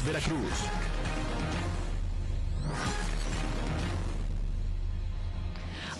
[0.00, 0.38] Veracruz.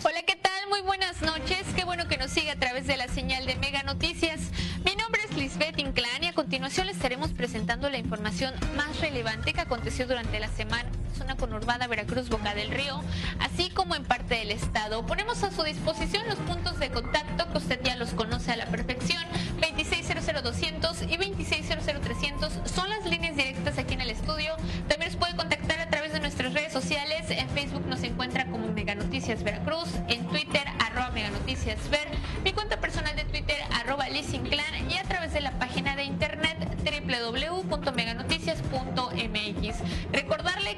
[0.03, 0.69] Hola, ¿qué tal?
[0.71, 1.63] Muy buenas noches.
[1.77, 4.41] Qué bueno que nos sigue a través de la señal de Mega Noticias.
[4.87, 9.53] Mi nombre es Lisbeth Inclán y a continuación les estaremos presentando la información más relevante
[9.53, 13.01] que aconteció durante la semana zona conurbada Veracruz Boca del Río,
[13.39, 15.05] así como en parte del estado.
[15.05, 16.22] Ponemos a su disposición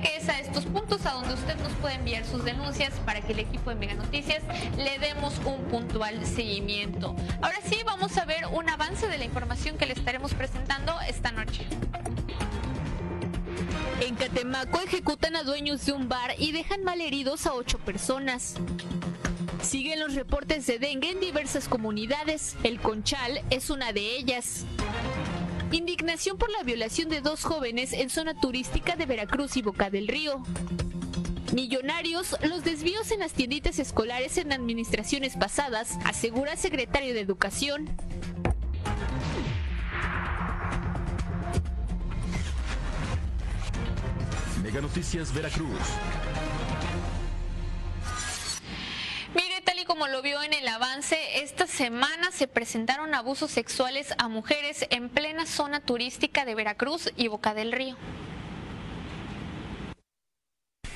[0.04, 3.40] es a estos puntos a donde usted nos puede enviar sus denuncias para que el
[3.40, 4.42] equipo de Mega Noticias
[4.76, 7.16] le demos un puntual seguimiento.
[7.40, 11.32] Ahora sí, vamos a ver un avance de la información que le estaremos presentando esta
[11.32, 11.66] noche.
[14.00, 18.56] En Catemaco ejecutan a dueños de un bar y dejan malheridos a ocho personas.
[19.62, 22.54] Siguen los reportes de dengue en diversas comunidades.
[22.64, 24.66] El Conchal es una de ellas.
[25.72, 30.08] Indignación por la violación de dos jóvenes en zona turística de Veracruz y Boca del
[30.08, 30.42] Río.
[31.52, 37.88] Millonarios, los desvíos en las tienditas escolares en administraciones pasadas, asegura secretario de Educación.
[44.62, 45.78] Mega Noticias Veracruz.
[49.84, 55.08] Como lo vio en el avance, esta semana se presentaron abusos sexuales a mujeres en
[55.08, 57.96] plena zona turística de Veracruz y Boca del Río.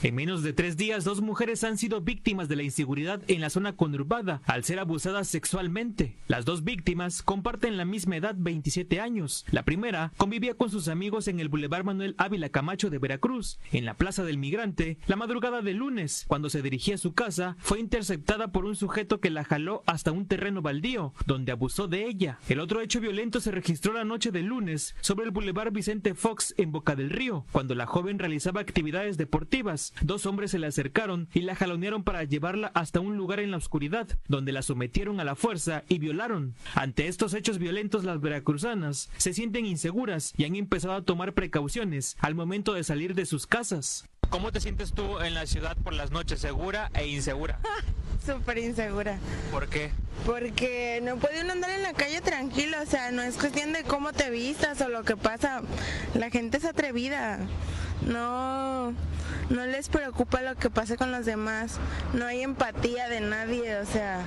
[0.00, 3.50] En menos de tres días, dos mujeres han sido víctimas de la inseguridad en la
[3.50, 6.14] zona conurbada al ser abusadas sexualmente.
[6.28, 9.44] Las dos víctimas comparten la misma edad, 27 años.
[9.50, 13.84] La primera convivía con sus amigos en el Boulevard Manuel Ávila Camacho de Veracruz, en
[13.84, 16.26] la Plaza del Migrante, la madrugada del lunes.
[16.28, 20.12] Cuando se dirigía a su casa, fue interceptada por un sujeto que la jaló hasta
[20.12, 22.38] un terreno baldío, donde abusó de ella.
[22.48, 26.54] El otro hecho violento se registró la noche del lunes sobre el Boulevard Vicente Fox
[26.56, 31.28] en Boca del Río, cuando la joven realizaba actividades deportivas dos hombres se le acercaron
[31.32, 35.24] y la jalonearon para llevarla hasta un lugar en la oscuridad, donde la sometieron a
[35.24, 36.54] la fuerza y violaron.
[36.74, 42.16] Ante estos hechos violentos, las veracruzanas se sienten inseguras y han empezado a tomar precauciones
[42.20, 44.08] al momento de salir de sus casas.
[44.30, 47.60] ¿Cómo te sientes tú en la ciudad por las noches, segura e insegura?
[48.26, 49.18] Súper insegura.
[49.50, 49.90] ¿Por qué?
[50.26, 53.84] Porque no puede uno andar en la calle tranquilo, o sea, no es cuestión de
[53.84, 55.62] cómo te vistas o lo que pasa.
[56.14, 57.38] La gente es atrevida.
[58.08, 58.92] No,
[59.50, 61.78] no les preocupa lo que pase con los demás,
[62.14, 64.24] no hay empatía de nadie, o sea,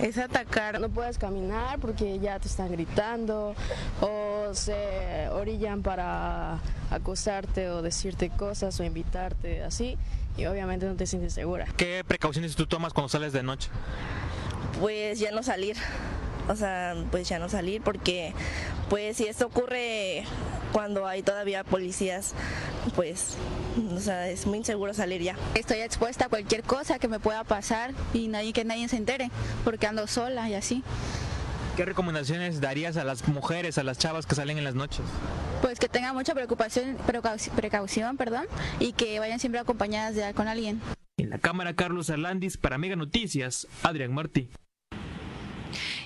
[0.00, 0.80] es atacar.
[0.80, 3.54] No puedes caminar porque ya te están gritando
[4.00, 6.58] o se orillan para
[6.90, 9.96] acosarte o decirte cosas o invitarte así
[10.36, 11.66] y obviamente no te sientes segura.
[11.76, 13.70] ¿Qué precauciones tú tomas cuando sales de noche?
[14.80, 15.76] Pues ya no salir
[16.52, 18.32] o sea, pues ya no salir porque
[18.88, 20.24] pues si esto ocurre
[20.72, 22.34] cuando hay todavía policías,
[22.94, 23.36] pues
[23.94, 25.36] o sea, es muy inseguro salir ya.
[25.54, 29.30] Estoy expuesta a cualquier cosa que me pueda pasar y nadie que nadie se entere
[29.64, 30.82] porque ando sola y así.
[31.76, 35.00] ¿Qué recomendaciones darías a las mujeres, a las chavas que salen en las noches?
[35.62, 36.98] Pues que tengan mucha preocupación,
[37.56, 38.44] precaución, perdón,
[38.78, 40.82] y que vayan siempre acompañadas de, con alguien.
[41.16, 44.50] En la cámara Carlos Arlandis para Mega Noticias, Adrián Martí.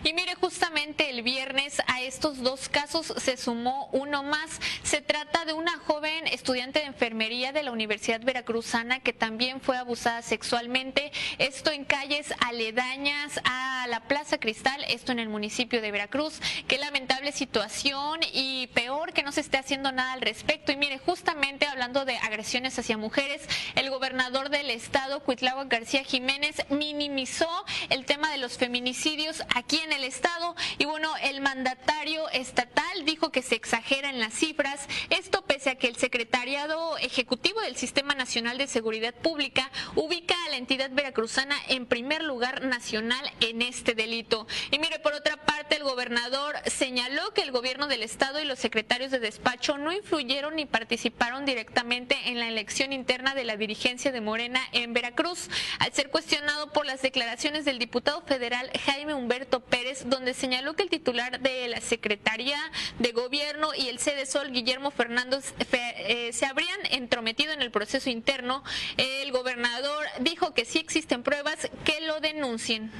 [0.06, 4.60] Y mire, justamente el viernes a estos dos casos se sumó uno más.
[4.84, 9.76] Se trata de una joven estudiante de enfermería de la Universidad Veracruzana que también fue
[9.76, 11.10] abusada sexualmente.
[11.38, 16.40] Esto en calles aledañas a la Plaza Cristal, esto en el municipio de Veracruz.
[16.68, 20.70] Qué lamentable situación y peor que no se esté haciendo nada al respecto.
[20.70, 23.42] Y mire, justamente hablando de agresiones hacia mujeres,
[23.74, 27.48] el gobernador del estado, Cuitláhuac García Jiménez, minimizó
[27.90, 30.54] el tema de los feminicidios aquí en el Estado.
[30.78, 34.88] Y bueno, el mandatario estatal dijo que se exageran las cifras.
[35.10, 40.50] Esto pese a que el Secretariado Ejecutivo del Sistema Nacional de Seguridad Pública ubica a
[40.50, 44.46] la entidad veracruzana en primer lugar nacional en este delito.
[44.70, 48.58] Y mire, por otra parte, el gobernador señaló que el gobierno del estado y los
[48.58, 54.12] secretarios de despacho no influyeron ni participaron directamente en la elección interna de la dirigencia
[54.12, 59.60] de Morena en Veracruz, al ser cuestionado por las declaraciones del diputado federal Jaime Humberto
[59.60, 59.75] Pérez,
[60.06, 62.58] donde señaló que el titular de la Secretaría
[62.99, 68.08] de Gobierno y el sede Sol, Guillermo Fernández, eh, se habrían entrometido en el proceso
[68.11, 68.62] interno.
[68.96, 72.90] El gobernador dijo que sí existen pruebas que lo denuncien.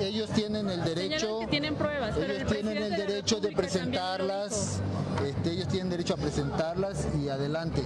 [0.00, 4.80] ellos tienen el derecho tienen pruebas ellos tienen el derecho de presentarlas
[5.24, 7.82] este, ellos tienen derecho a presentarlas y adelante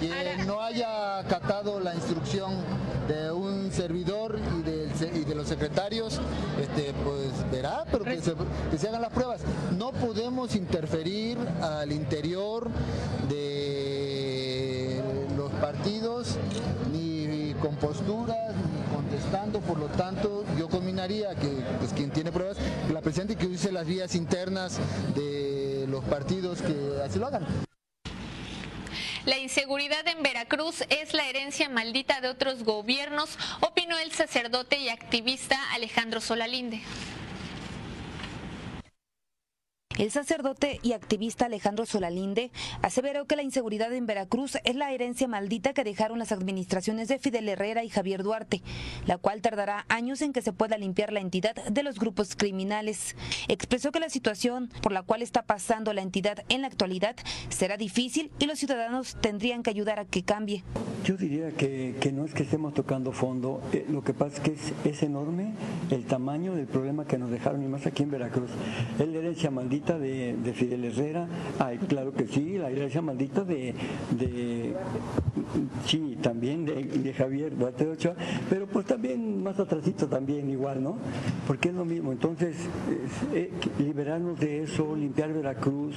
[0.00, 2.52] quien no haya acatado la instrucción
[3.08, 3.43] de un
[3.74, 4.38] servidor
[5.14, 6.20] y de, los secretarios
[6.60, 9.40] este, pues verá pero que se, hagan las pruebas.
[9.76, 12.70] No podemos interferir al interior
[13.28, 15.02] de
[15.36, 16.36] los partidos
[16.92, 19.60] ni con posturas ni contestando.
[19.60, 22.56] Por lo tanto yo combinaría que pues, quien tiene pruebas
[22.92, 24.78] la presidenta que use las vías internas
[25.14, 27.44] de los partidos que así lo hagan
[29.26, 34.88] la inseguridad en Veracruz es la herencia maldita de otros gobiernos, opinó el sacerdote y
[34.88, 36.80] activista Alejandro Solalinde.
[39.96, 42.50] El sacerdote y activista Alejandro Solalinde
[42.82, 47.20] aseveró que la inseguridad en Veracruz es la herencia maldita que dejaron las administraciones de
[47.20, 48.60] Fidel Herrera y Javier Duarte,
[49.06, 53.14] la cual tardará años en que se pueda limpiar la entidad de los grupos criminales.
[53.46, 57.14] Expresó que la situación por la cual está pasando la entidad en la actualidad
[57.48, 60.64] será difícil y los ciudadanos tendrían que ayudar a que cambie.
[61.04, 64.90] Yo diría que, no es que estemos tocando fondo, eh, lo que pasa es que
[64.90, 65.52] es, enorme
[65.90, 68.50] el tamaño del problema que nos dejaron y más aquí en Veracruz.
[68.98, 71.28] Es la herencia maldita de, Fidel Herrera,
[71.58, 73.74] ay, claro que sí, la iglesia maldita de,
[75.84, 78.14] sí, también de, Javier Duarte Ochoa,
[78.48, 80.96] pero pues también más atrasito también igual, ¿no?
[81.46, 82.56] Porque es lo mismo, entonces
[83.34, 85.96] eh, liberarnos de eso, limpiar Veracruz,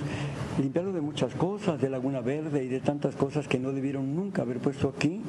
[0.60, 4.42] limpiarlo de muchas cosas, de Laguna Verde y de tantas cosas que no debieron nunca
[4.42, 5.22] haber puesto aquí,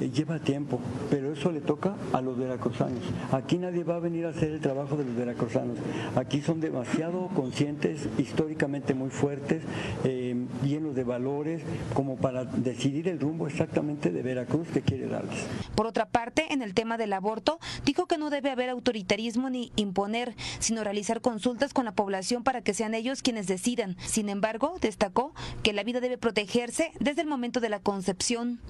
[0.00, 0.80] eh, lleva tiempo,
[1.10, 3.00] pero eso le toca a los veracruzanos.
[3.30, 5.78] Aquí nadie va a venir a hacer el trabajo de los veracruzanos,
[6.16, 9.62] aquí son demasiado conscientes históricamente muy fuertes,
[10.04, 10.21] eh,
[10.64, 11.62] llenos de valores,
[11.94, 15.46] como para decidir el rumbo exactamente de Veracruz que quiere darles.
[15.74, 19.72] Por otra parte, en el tema del aborto, dijo que no debe haber autoritarismo ni
[19.76, 23.96] imponer, sino realizar consultas con la población para que sean ellos quienes decidan.
[23.98, 28.60] Sin embargo, destacó que la vida debe protegerse desde el momento de la concepción.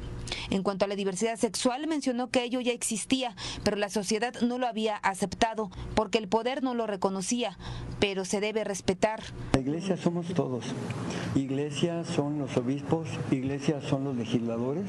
[0.50, 3.34] En cuanto a la diversidad sexual, mencionó que ello ya existía,
[3.64, 7.58] pero la sociedad no lo había aceptado porque el poder no lo reconocía,
[8.00, 9.22] pero se debe respetar.
[9.52, 10.64] La iglesia somos todos.
[11.72, 14.84] Iglesia son los obispos, iglesia son los legisladores,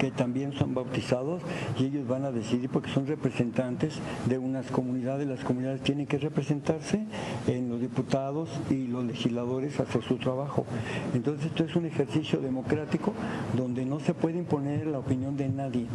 [0.00, 1.42] que también son bautizados
[1.78, 5.28] y ellos van a decidir porque son representantes de unas comunidades.
[5.28, 7.04] Las comunidades tienen que representarse
[7.46, 10.64] en los diputados y los legisladores hacer su trabajo.
[11.12, 13.12] Entonces esto es un ejercicio democrático
[13.54, 15.86] donde no se puede imponer la opinión de nadie.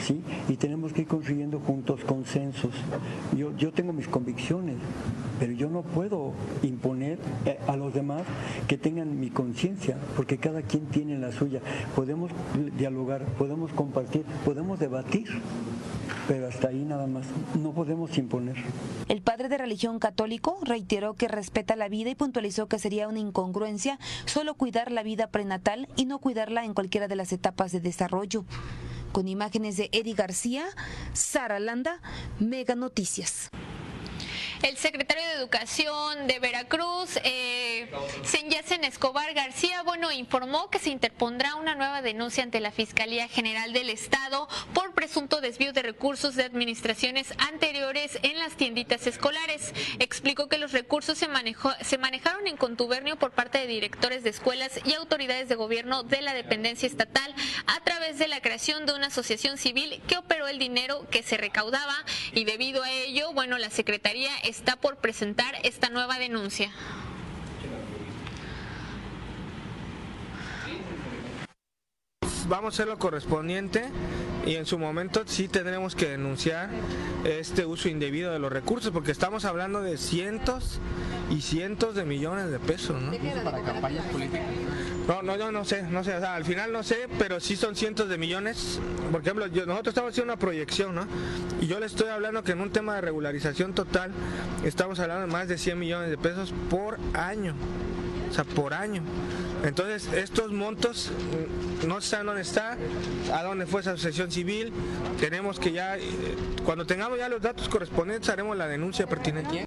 [0.00, 0.22] ¿sí?
[0.48, 2.72] Y tenemos que ir construyendo juntos consensos.
[3.36, 4.76] Yo, yo tengo mis convicciones,
[5.38, 6.32] pero yo no puedo
[6.62, 8.22] imponer eh, a los demás
[8.68, 11.60] que tengan mi conciencia, porque cada quien tiene la suya.
[11.94, 12.30] Podemos
[12.78, 15.26] dialogar, podemos compartir, podemos debatir,
[16.26, 17.26] pero hasta ahí nada más,
[17.60, 18.56] no podemos imponer.
[19.08, 23.18] El padre de religión católico reiteró que respeta la vida y puntualizó que sería una
[23.18, 27.80] incongruencia solo cuidar la vida prenatal y no cuidarla en cualquiera de las etapas de
[27.80, 28.44] desarrollo.
[29.12, 30.64] Con imágenes de Eddie García,
[31.12, 32.00] Sara Landa,
[32.40, 33.50] Mega Noticias.
[34.64, 37.86] El secretario de Educación de Veracruz, eh,
[38.84, 43.90] Escobar García, bueno, informó que se interpondrá una nueva denuncia ante la Fiscalía General del
[43.90, 49.74] Estado por presunto desvío de recursos de administraciones anteriores en las tienditas escolares.
[49.98, 54.30] Explicó que los recursos se, manejó, se manejaron en contubernio por parte de directores de
[54.30, 57.34] escuelas y autoridades de gobierno de la dependencia estatal
[57.66, 61.36] a través de la creación de una asociación civil que operó el dinero que se
[61.36, 61.96] recaudaba
[62.32, 66.70] y debido a ello, bueno, la Secretaría está por presentar esta nueva denuncia.
[72.46, 73.88] Vamos a hacer lo correspondiente
[74.46, 76.68] y en su momento sí tendremos que denunciar
[77.24, 80.78] este uso indebido de los recursos porque estamos hablando de cientos
[81.30, 83.12] y cientos de millones de pesos, ¿no?
[83.42, 84.44] Para campañas políticas.
[85.06, 88.08] No, no, yo no sé, no sé, al final no sé, pero sí son cientos
[88.08, 88.80] de millones.
[89.12, 91.06] Por ejemplo, nosotros estamos haciendo una proyección, ¿no?
[91.60, 94.12] Y yo le estoy hablando que en un tema de regularización total
[94.64, 97.54] estamos hablando de más de 100 millones de pesos por año.
[98.30, 99.02] o sea, por año.
[99.62, 101.10] Entonces, estos montos
[101.82, 102.78] mm, no saben dónde está,
[103.32, 104.72] a dónde fue esa asociación civil.
[105.20, 106.02] Tenemos que ya, eh,
[106.64, 109.66] cuando tengamos ya los datos correspondientes, haremos la denuncia pertinente.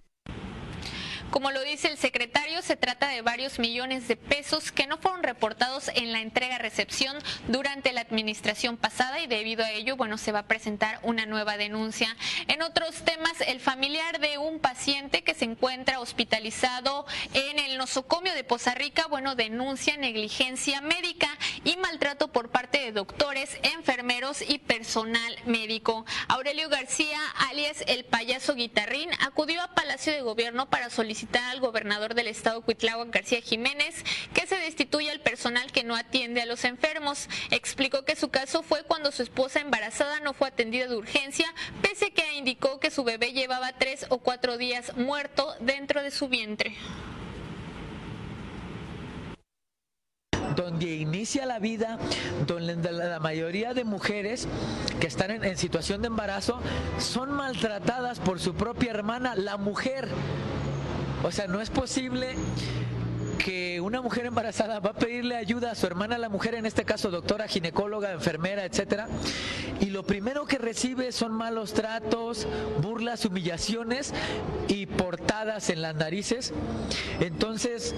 [1.30, 5.24] Como lo dice el secretario, se trata de varios millones de pesos que no fueron
[5.24, 7.18] reportados en la entrega-recepción
[7.50, 11.58] durante la administración pasada y debido a ello, bueno, se va a presentar una nueva
[11.58, 12.16] denuncia.
[12.48, 18.34] En otros temas, el familiar de un paciente que se encuentra hospitalizado en el nosocomio
[18.34, 21.30] de Poza Rica, bueno, denuncia negligencia médica
[21.66, 26.06] y maltrato por parte de doctores, enfermeros y personal médico.
[26.30, 27.20] Aurelio García,
[27.50, 31.17] alias el payaso guitarrín, acudió a Palacio de Gobierno para solicitar
[31.50, 36.42] al gobernador del estado Cuitláhuac García Jiménez que se destituya el personal que no atiende
[36.42, 37.28] a los enfermos.
[37.50, 42.12] Explicó que su caso fue cuando su esposa embarazada no fue atendida de urgencia, pese
[42.12, 46.76] que indicó que su bebé llevaba tres o cuatro días muerto dentro de su vientre.
[50.56, 52.00] donde inicia la vida,
[52.48, 54.48] donde la mayoría de mujeres
[55.00, 56.60] que están en, situación de embarazo
[56.98, 60.08] son maltratadas por su propia hermana, la mujer.
[61.24, 62.36] O sea, no es posible
[63.38, 66.84] que una mujer embarazada va a pedirle ayuda a su hermana, la mujer, en este
[66.86, 69.08] caso doctora, ginecóloga, enfermera, etcétera,
[69.80, 72.48] y lo primero que recibe son malos tratos,
[72.82, 74.14] burlas, humillaciones
[74.68, 76.54] y portadas en las narices.
[77.20, 77.96] Entonces,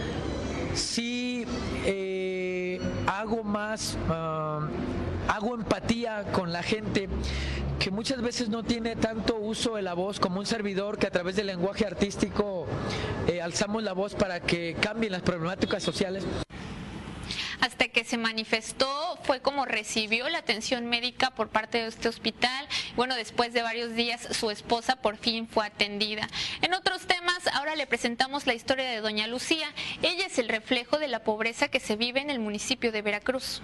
[0.76, 1.46] sí
[1.86, 4.66] eh, hago más, uh,
[5.29, 7.07] hago empatía con la gente
[7.79, 11.12] que muchas veces no tiene tanto uso de la voz como un servidor que a
[11.12, 12.65] través del lenguaje artístico
[13.27, 16.25] eh, alzamos la voz para que cambien las problemáticas sociales
[17.62, 22.67] hasta que se manifestó fue como recibió la atención médica por parte de este hospital.
[22.95, 26.27] Bueno, después de varios días su esposa por fin fue atendida.
[26.62, 29.67] En otros temas, ahora le presentamos la historia de doña Lucía.
[30.01, 33.62] Ella es el reflejo de la pobreza que se vive en el municipio de Veracruz.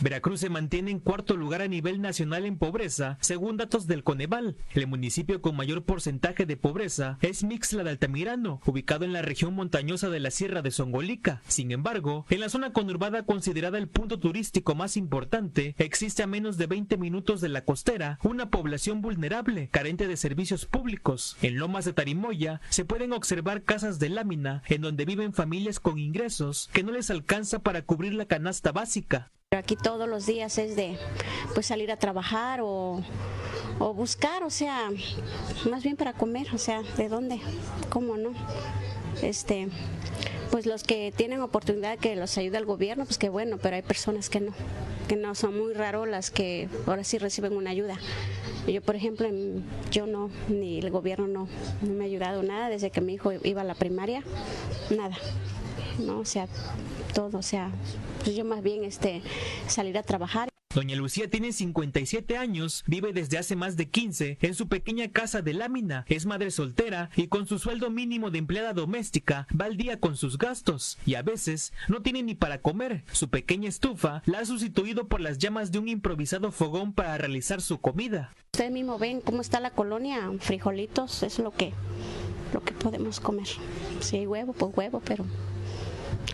[0.00, 4.56] Veracruz se mantiene en cuarto lugar a nivel nacional en pobreza, según datos del Coneval.
[4.72, 9.54] El municipio con mayor porcentaje de pobreza es Mixla de Altamirano, ubicado en la región
[9.54, 11.42] montañosa de la Sierra de Songolica.
[11.46, 16.56] Sin embargo, en la zona conurbada considerada el punto turístico más importante, existe a menos
[16.56, 21.36] de 20 minutos de la costera una población vulnerable, carente de servicios públicos.
[21.42, 25.98] En Lomas de Tarimoya se pueden observar casas de lámina en donde viven familias con
[25.98, 29.30] ingresos que no les alcanza para cubrir la canasta básica.
[29.52, 30.96] Aquí todos los días es de
[31.54, 33.02] pues salir a trabajar o,
[33.80, 34.90] o, buscar, o sea,
[35.68, 37.40] más bien para comer, o sea, ¿de dónde?
[37.88, 38.30] ¿Cómo no?
[39.22, 39.66] Este,
[40.52, 43.82] pues los que tienen oportunidad que los ayude el gobierno, pues que bueno, pero hay
[43.82, 44.52] personas que no,
[45.08, 47.98] que no son muy raros las que ahora sí reciben una ayuda.
[48.68, 49.28] Yo, por ejemplo,
[49.90, 51.48] yo no, ni el gobierno no,
[51.82, 54.22] no me ha ayudado nada desde que mi hijo iba a la primaria,
[54.90, 55.18] nada,
[55.98, 56.46] no, o sea,
[57.12, 57.70] todo, o sea,
[58.22, 59.22] pues yo más bien este
[59.66, 60.50] salir a trabajar.
[60.72, 65.42] Doña Lucía tiene 57 años, vive desde hace más de 15 en su pequeña casa
[65.42, 69.76] de lámina, es madre soltera y con su sueldo mínimo de empleada doméstica va al
[69.76, 73.02] día con sus gastos y a veces no tiene ni para comer.
[73.10, 77.60] Su pequeña estufa la ha sustituido por las llamas de un improvisado fogón para realizar
[77.60, 78.32] su comida.
[78.52, 81.72] Ustedes mismo ven cómo está la colonia, frijolitos, es lo que
[82.52, 83.48] lo que podemos comer.
[83.98, 85.24] Si hay huevo, pues huevo, pero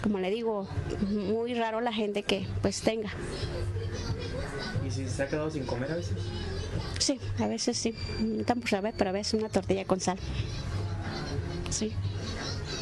[0.02, 0.68] como le digo,
[1.08, 3.10] muy raro la gente que pues tenga.
[4.86, 6.16] ¿Y si se ha quedado sin comer a veces?
[6.98, 7.94] Sí, a veces sí.
[8.46, 10.18] Tan por saber, pero a veces una tortilla con sal.
[11.70, 11.92] Sí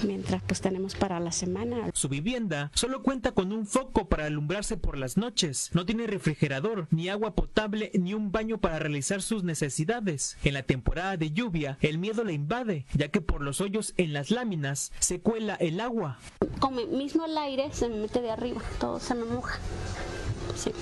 [0.03, 1.91] mientras pues tenemos para la semana.
[1.95, 5.71] Su vivienda solo cuenta con un foco para alumbrarse por las noches.
[5.73, 10.37] No tiene refrigerador, ni agua potable, ni un baño para realizar sus necesidades.
[10.45, 14.13] En la temporada de lluvia, el miedo le invade, ya que por los hoyos en
[14.13, 16.19] las láminas se cuela el agua.
[16.61, 19.59] Como mismo el aire se me mete de arriba, todo se me moja.
[20.57, 20.73] Sí.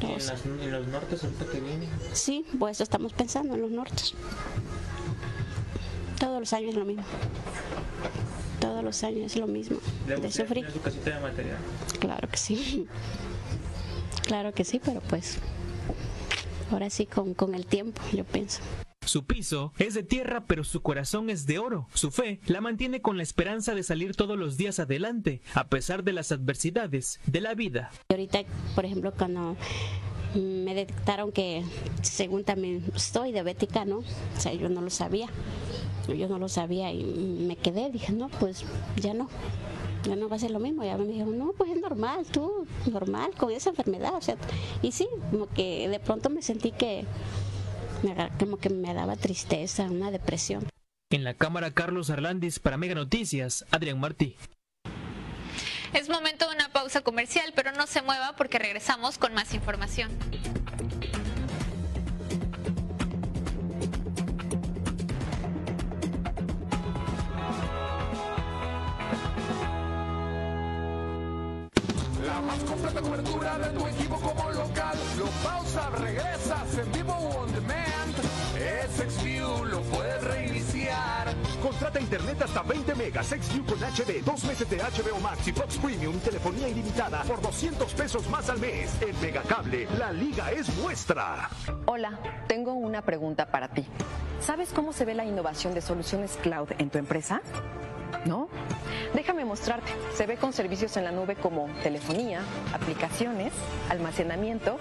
[0.00, 1.88] ¿En, las, ¿En, los nortes ahorita que viene?
[2.12, 4.14] Sí, pues estamos pensando en los nortes.
[6.18, 7.04] Todos los años lo mismo
[8.66, 9.78] todos los años es lo mismo.
[10.06, 10.70] de sufrir.
[10.70, 11.56] su casita de material?
[12.00, 12.86] Claro que sí.
[14.26, 15.38] Claro que sí, pero pues
[16.72, 18.60] ahora sí con, con el tiempo, yo pienso.
[19.02, 21.86] Su piso es de tierra, pero su corazón es de oro.
[21.94, 26.02] Su fe la mantiene con la esperanza de salir todos los días adelante, a pesar
[26.02, 27.92] de las adversidades de la vida.
[28.08, 28.40] Y ahorita,
[28.74, 29.56] por ejemplo, cuando
[30.34, 31.62] me detectaron que
[32.02, 33.98] según también estoy diabética, ¿no?
[33.98, 35.28] O sea, yo no lo sabía
[36.14, 38.64] yo no lo sabía y me quedé, dije, no, pues
[38.96, 39.28] ya no,
[40.04, 40.84] ya no va a ser lo mismo.
[40.84, 44.14] Ya me dijeron, no, pues es normal, tú, normal, con esa enfermedad.
[44.14, 44.36] O sea,
[44.82, 47.04] y sí, como que de pronto me sentí que,
[48.38, 50.66] como que me daba tristeza, una depresión.
[51.10, 54.36] En la cámara Carlos Arlandis para Mega Noticias, Adrián Martí.
[55.92, 60.10] Es momento de una pausa comercial, pero no se mueva porque regresamos con más información.
[72.96, 74.96] Completa cobertura de tu equipo como local.
[75.18, 78.14] Lo pausa, regresas en vivo on demand.
[78.56, 81.34] Es XView, lo puedes reiniciar.
[81.62, 85.78] Contrata internet hasta 20 megas, XView con HD, dos meses de HBO Max y Fox
[85.78, 88.90] Premium, telefonía ilimitada por 200 pesos más al mes.
[89.02, 91.50] En Megacable, la liga es nuestra.
[91.86, 93.86] Hola, tengo una pregunta para ti.
[94.40, 97.42] ¿Sabes cómo se ve la innovación de soluciones cloud en tu empresa?
[98.24, 98.48] ¿No?
[99.46, 99.92] Mostrarte.
[100.14, 102.40] Se ve con servicios en la nube como telefonía,
[102.72, 103.52] aplicaciones,
[103.88, 104.76] almacenamiento,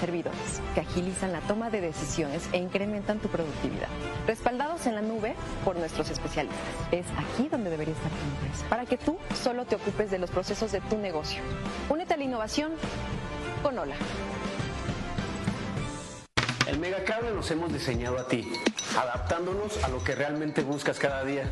[0.00, 3.88] servidores, que agilizan la toma de decisiones e incrementan tu productividad.
[4.26, 5.34] Respaldados en la nube
[5.64, 6.58] por nuestros especialistas.
[6.90, 10.30] Es aquí donde debería estar tu empresa, para que tú solo te ocupes de los
[10.30, 11.40] procesos de tu negocio.
[11.88, 12.72] Únete a la innovación
[13.62, 13.94] con Hola.
[16.66, 18.52] El Megacable nos hemos diseñado a ti,
[18.98, 21.50] adaptándonos a lo que realmente buscas cada día.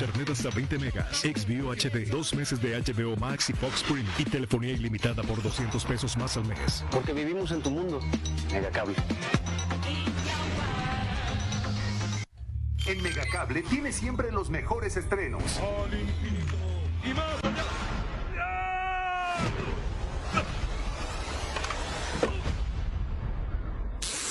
[0.00, 4.24] Internet hasta 20 megas, XView HD, dos meses de HBO Max y Fox Premium y
[4.24, 6.82] telefonía ilimitada por 200 pesos más al mes.
[6.90, 8.00] Porque vivimos en tu mundo.
[8.50, 8.94] Megacable.
[12.86, 15.60] En Megacable tiene siempre los mejores estrenos.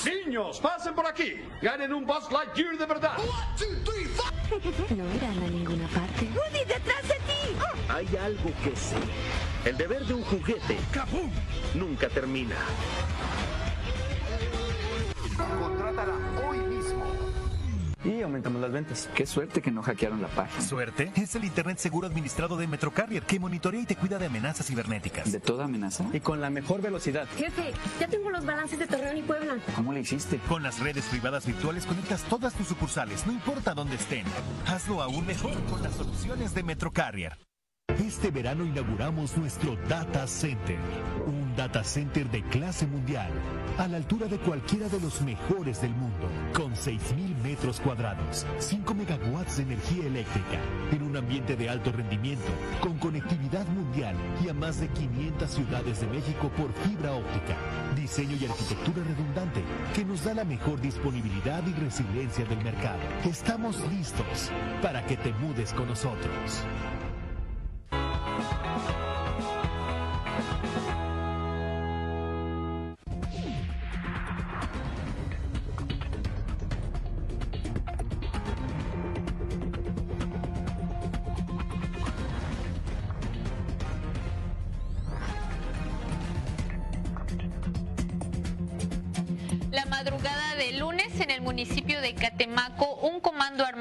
[0.04, 1.42] Niños, pasen por aquí.
[1.60, 3.16] Ganen un Buzz Lightyear de verdad.
[4.96, 6.28] No irán a ninguna parte.
[6.34, 7.56] ¡Woody, detrás de ti!
[7.88, 8.96] Hay algo que sé.
[9.64, 10.78] El deber de un juguete
[11.74, 12.56] nunca termina.
[15.36, 16.14] Contrátala
[16.48, 16.79] hoy mismo.
[18.04, 19.08] Y aumentamos las ventas.
[19.14, 20.62] Qué suerte que no hackearon la página.
[20.62, 24.66] Suerte es el Internet seguro administrado de Metrocarrier que monitorea y te cuida de amenazas
[24.66, 25.30] cibernéticas.
[25.30, 26.06] ¿De toda amenaza?
[26.12, 27.26] Y con la mejor velocidad.
[27.36, 29.56] Jefe, ya tengo los balances de Torreón y Puebla.
[29.76, 30.38] ¿Cómo le hiciste?
[30.48, 34.24] Con las redes privadas virtuales conectas todas tus sucursales, no importa dónde estén.
[34.66, 37.36] Hazlo aún mejor con las soluciones de Metrocarrier.
[37.98, 40.78] Este verano inauguramos nuestro Data Center,
[41.26, 43.30] un data center de clase mundial,
[43.76, 48.94] a la altura de cualquiera de los mejores del mundo, con 6.000 metros cuadrados, 5
[48.94, 50.58] megawatts de energía eléctrica,
[50.90, 56.00] en un ambiente de alto rendimiento, con conectividad mundial y a más de 500 ciudades
[56.00, 57.54] de México por fibra óptica,
[57.94, 59.62] diseño y arquitectura redundante,
[59.94, 63.00] que nos da la mejor disponibilidad y resiliencia del mercado.
[63.28, 66.64] Estamos listos para que te mudes con nosotros.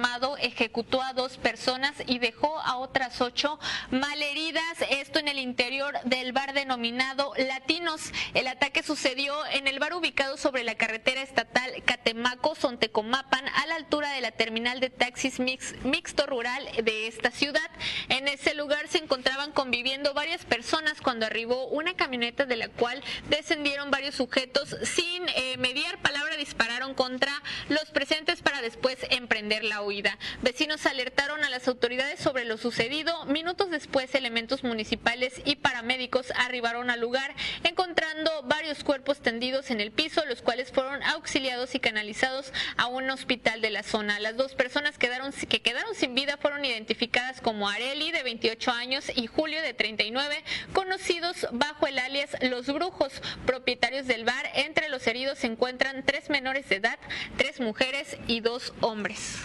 [0.10, 3.60] Armado ejecutó a dos personas y dejó a otras ocho
[3.92, 4.64] malheridas.
[4.90, 8.12] Esto en el interior del bar denominado Latinos.
[8.34, 14.12] El ataque sucedió en el bar ubicado sobre la carretera estatal Catemaco-Sontecomapan a la altura
[14.12, 17.70] de la terminal de taxis mix- mixto rural de esta ciudad.
[18.10, 23.04] En ese lugar se encontraban conviviendo varias personas cuando arribó una camioneta de la cual
[23.30, 27.32] descendieron varios sujetos sin eh, mediar palabra dispararon contra
[27.68, 30.18] los presentes para después emprender la huida.
[30.42, 33.26] Vecinos alertaron a las autoridades sobre lo sucedido.
[33.26, 39.92] Minutos después, elementos municipales y paramédicos arribaron al lugar, encontrando varios cuerpos tendidos en el
[39.92, 44.20] piso, los cuales fueron auxiliados y canalizados a un hospital de la zona.
[44.20, 49.06] Las dos personas quedaron, que quedaron sin vida fueron identificadas como Areli, de 28 años,
[49.16, 54.50] y Julio, de 39, conocidos bajo el alias Los Brujos, propietarios del bar.
[54.56, 57.00] Entre los heridos se encuentran tres menores de edad,
[57.38, 59.40] tres mujeres y dos hombres.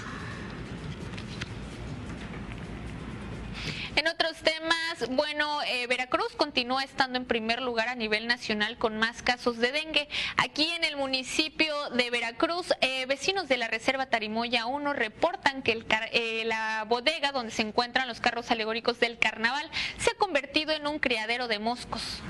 [3.96, 8.98] En otros temas, bueno, eh, Veracruz continúa estando en primer lugar a nivel nacional con
[8.98, 10.08] más casos de dengue.
[10.36, 15.70] Aquí en el municipio de Veracruz, eh, vecinos de la Reserva Tarimoya 1 reportan que
[15.70, 20.72] el eh, la bodega donde se encuentran los carros alegóricos del carnaval se ha convertido
[20.72, 22.20] en un criadero de moscos.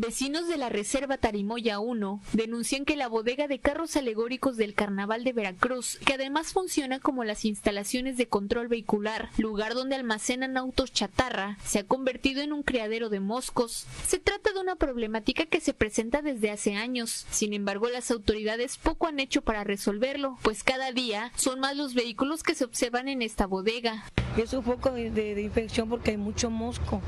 [0.00, 5.24] Vecinos de la Reserva Tarimoya 1 denuncian que la bodega de carros alegóricos del Carnaval
[5.24, 10.90] de Veracruz, que además funciona como las instalaciones de control vehicular, lugar donde almacenan autos
[10.90, 13.86] chatarra, se ha convertido en un criadero de moscos.
[14.06, 17.26] Se trata de una problemática que se presenta desde hace años.
[17.30, 21.92] Sin embargo, las autoridades poco han hecho para resolverlo, pues cada día son más los
[21.92, 24.06] vehículos que se observan en esta bodega.
[24.38, 27.02] Es un foco de, de infección porque hay mucho mosco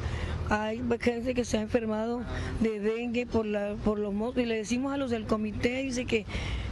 [0.48, 2.22] hay gente que se ha enfermado
[2.60, 6.04] de dengue por, la, por los moscos y le decimos a los del comité, dice
[6.04, 6.26] que,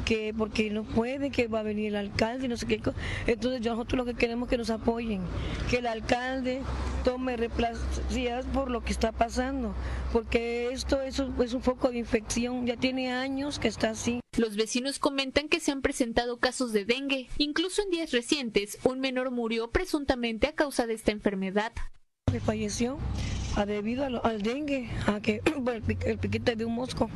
[0.05, 2.81] que porque no puede, que va a venir el alcalde no sé qué.
[3.27, 5.23] Entonces nosotros lo que queremos es que nos apoyen,
[5.69, 6.63] que el alcalde
[7.05, 9.75] tome replacidas por lo que está pasando,
[10.13, 14.21] porque esto es un, es un foco de infección, ya tiene años que está así.
[14.37, 17.29] Los vecinos comentan que se han presentado casos de dengue.
[17.37, 21.73] Incluso en días recientes, un menor murió presuntamente a causa de esta enfermedad.
[22.45, 22.97] Falleció
[23.67, 25.43] debido al, dengue, a que
[26.07, 27.11] el, piquete de un mosco.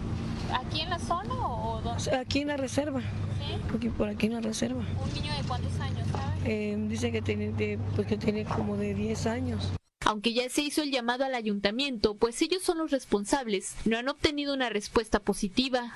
[0.52, 2.16] ¿Aquí en la zona o dónde?
[2.16, 3.00] Aquí en la reserva.
[3.00, 3.88] ¿Sí?
[3.88, 4.80] por aquí en la reserva.
[4.80, 6.06] ¿Un niño de cuántos años,
[6.44, 9.72] eh, dice que tiene, pues que tiene como de 10 años.
[10.04, 14.08] Aunque ya se hizo el llamado al ayuntamiento, pues ellos son los responsables, no han
[14.08, 15.94] obtenido una respuesta positiva.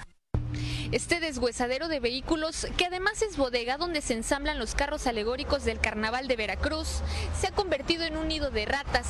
[0.93, 5.81] Este deshuesadero de vehículos, que además es bodega donde se ensamblan los carros alegóricos del
[5.81, 7.01] Carnaval de Veracruz,
[7.39, 9.07] se ha convertido en un nido de ratas,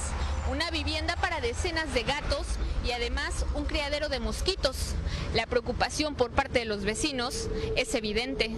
[0.50, 2.46] una vivienda para decenas de gatos
[2.84, 4.94] y además un criadero de mosquitos.
[5.34, 8.50] La preocupación por parte de los vecinos es evidente.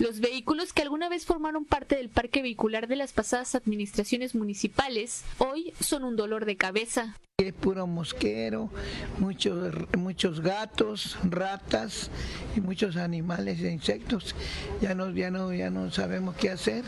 [0.00, 5.24] Los vehículos que alguna vez formaron parte del parque vehicular de las pasadas administraciones municipales
[5.36, 7.18] hoy son un dolor de cabeza.
[7.36, 8.70] Es puro mosquero,
[9.18, 12.10] muchos, muchos gatos, ratas
[12.56, 14.34] y muchos animales e insectos.
[14.80, 16.82] Ya no, ya no, ya no sabemos qué hacer.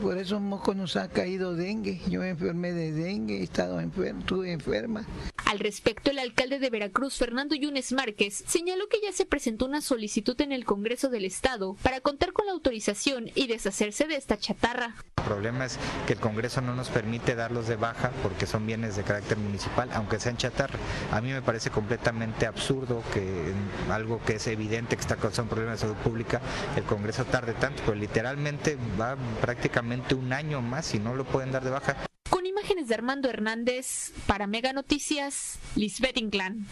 [0.00, 2.00] Por eso moco nos ha caído dengue.
[2.08, 5.04] Yo me enfermé de dengue, he estado enfermo, estuve enferma.
[5.46, 9.80] Al respecto, el alcalde de Veracruz, Fernando Yunes Márquez, señaló que ya se presentó una
[9.80, 14.36] solicitud en el Congreso del Estado para contar con la autorización y deshacerse de esta
[14.38, 14.96] chatarra.
[15.18, 15.78] El problema es
[16.08, 19.88] que el Congreso no nos permite darlos de baja porque son bienes de carácter municipal,
[19.92, 20.80] aunque sean chatarra.
[21.12, 23.52] A mí me parece completamente absurdo que
[23.88, 26.40] algo que es evidente que está causando problemas de salud pública,
[26.74, 31.52] el Congreso tarde tanto, pero literalmente va prácticamente un año más y no lo pueden
[31.52, 31.96] dar de baja.
[32.56, 36.66] Imágenes de Armando Hernández, para Mega Noticias, Lisbeth Inclán.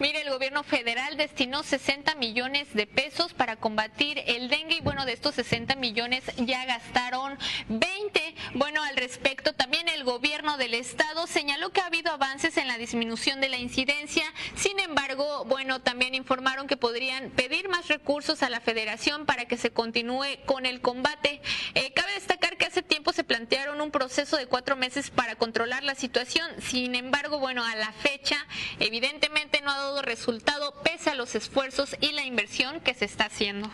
[0.00, 5.06] Mire, el gobierno federal destinó 60 millones de pesos para combatir el dengue y bueno,
[5.06, 8.34] de estos 60 millones ya gastaron 20.
[8.54, 12.76] Bueno, al respecto, también el gobierno del estado señaló que ha habido avances en la
[12.76, 14.24] disminución de la incidencia.
[14.56, 19.56] Sin embargo, bueno, también informaron que podrían pedir más recursos a la federación para que
[19.56, 21.40] se continúe con el combate.
[21.74, 25.84] Eh, cabe destacar que hace tiempo se plantearon un proceso de cuatro meses para controlar
[25.84, 26.50] la situación.
[26.60, 28.44] Sin embargo, bueno, a la fecha,
[28.80, 33.26] evidentemente no ha dado resultado pese a los esfuerzos y la inversión que se está
[33.26, 33.70] haciendo.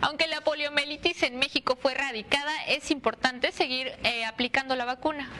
[0.00, 5.30] Aunque la poliomielitis en México fue erradicada, es importante seguir eh, aplicando la vacuna.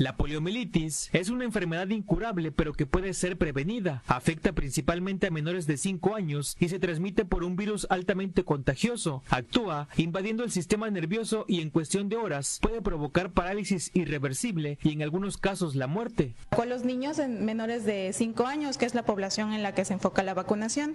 [0.00, 4.02] La poliomielitis es una enfermedad incurable pero que puede ser prevenida.
[4.06, 9.22] Afecta principalmente a menores de 5 años y se transmite por un virus altamente contagioso.
[9.28, 14.92] Actúa invadiendo el sistema nervioso y en cuestión de horas puede provocar parálisis irreversible y
[14.94, 16.34] en algunos casos la muerte.
[16.48, 19.84] Con los niños en menores de 5 años, que es la población en la que
[19.84, 20.94] se enfoca la vacunación,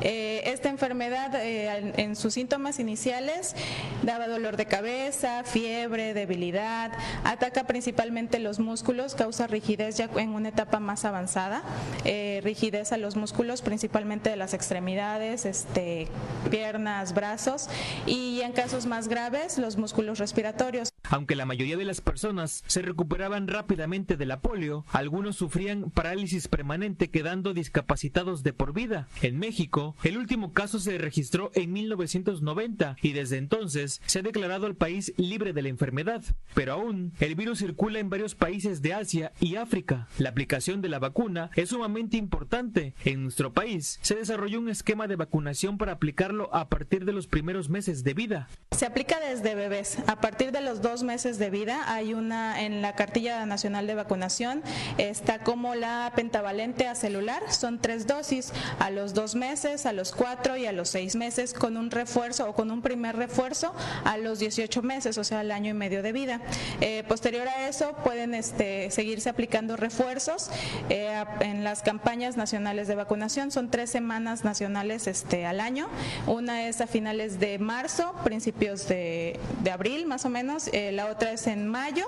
[0.00, 3.56] eh, esta enfermedad eh, en sus síntomas iniciales
[4.04, 6.92] daba dolor de cabeza, fiebre, debilidad,
[7.24, 11.64] ataca principalmente los músculos, causa rigidez ya en una etapa más avanzada,
[12.04, 16.06] eh, rigidez a los músculos principalmente de las extremidades, este,
[16.50, 17.68] piernas, brazos
[18.06, 20.90] y en casos más graves los músculos respiratorios.
[21.10, 26.48] Aunque la mayoría de las personas se recuperaban rápidamente de la polio, algunos sufrían parálisis
[26.48, 29.08] permanente quedando discapacitados de por vida.
[29.22, 34.66] En México, el último caso se registró en 1990 y desde entonces se ha declarado
[34.66, 36.22] el país libre de la enfermedad.
[36.54, 40.08] Pero aún, el virus circula en varios países de Asia y África.
[40.18, 42.94] La aplicación de la vacuna es sumamente importante.
[43.04, 47.26] En nuestro país se desarrolló un esquema de vacunación para aplicarlo a partir de los
[47.26, 48.48] primeros meses de vida.
[48.72, 51.92] Se aplica desde bebés, a partir de los dos meses de vida.
[51.92, 54.62] Hay una en la cartilla nacional de vacunación,
[54.98, 60.12] está como la pentavalente a celular, son tres dosis a los dos meses, a los
[60.12, 64.16] cuatro y a los seis meses, con un refuerzo o con un primer refuerzo a
[64.18, 66.40] los 18 meses, o sea, al año y medio de vida.
[66.80, 70.50] Eh, posterior a eso pueden este, seguirse aplicando refuerzos
[70.88, 73.50] eh, en las campañas nacionales de vacunación.
[73.50, 75.88] Son tres semanas nacionales este, al año.
[76.26, 79.38] Una es a finales de marzo, principios de,
[79.70, 80.68] abril más o menos.
[80.72, 82.06] Eh, la otra es en mayo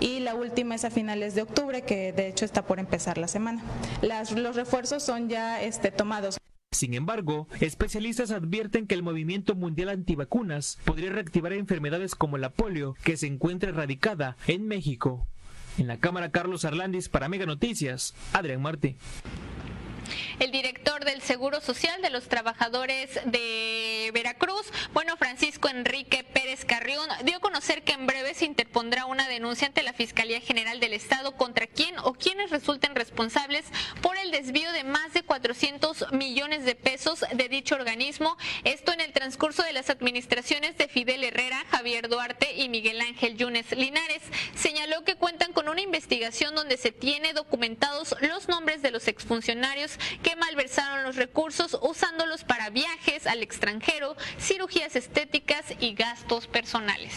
[0.00, 3.28] y la última es a finales de octubre, que de hecho está por empezar la
[3.28, 3.62] semana.
[4.00, 6.38] Las, los refuerzos son ya este, tomados.
[6.72, 12.96] Sin embargo, especialistas advierten que el movimiento mundial antivacunas podría reactivar enfermedades como la polio,
[13.04, 15.26] que se encuentra erradicada en México.
[15.78, 18.96] En la Cámara Carlos Arlandis para Mega Noticias, Adrián Marte.
[20.38, 27.08] El director del Seguro Social de los Trabajadores de Veracruz, bueno, Francisco Enrique Pérez Carrión,
[27.24, 30.94] dio a conocer que en breve se interpondrá una denuncia ante la Fiscalía General del
[30.94, 33.64] Estado contra quien o quienes resulten responsables
[34.00, 38.36] por el desvío de más de 400 millones de pesos de dicho organismo.
[38.64, 43.36] Esto en el transcurso de las administraciones de Fidel Herrera, Javier Duarte y Miguel Ángel
[43.36, 44.22] Yunes Linares.
[44.56, 45.11] Señaló que
[45.92, 52.44] investigación donde se tiene documentados los nombres de los exfuncionarios que malversaron los recursos usándolos
[52.44, 57.12] para viajes al extranjero, cirugías estéticas y gastos personales.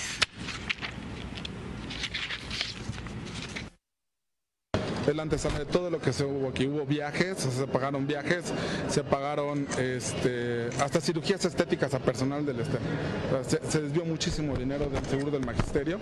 [5.08, 6.68] El antesala de todo lo que se hubo aquí.
[6.68, 8.46] Hubo viajes, se pagaron viajes,
[8.90, 12.80] se pagaron este, hasta cirugías estéticas a personal del Estado.
[13.70, 16.00] Se, desvió muchísimo dinero del seguro del magisterio.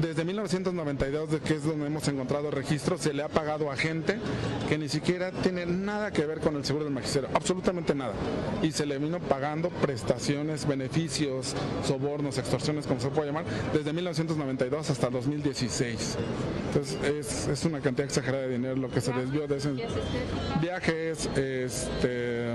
[0.00, 4.18] Desde 1992, de que es donde hemos encontrado registros, se le ha pagado a gente
[4.68, 8.14] que ni siquiera tiene nada que ver con el seguro del magisterio, absolutamente nada.
[8.62, 11.54] Y se le vino pagando prestaciones, beneficios,
[11.86, 16.16] sobornos, extorsiones, como se puede llamar, desde 1992 hasta 2016.
[16.68, 19.76] Entonces es, es una cantidad exagerada de dinero lo que se desvió de esos
[20.60, 22.54] viajes, este,